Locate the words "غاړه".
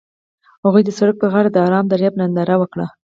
1.33-1.49